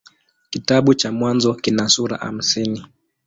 [0.49, 2.85] Kitabu cha Mwanzo kina sura hamsini.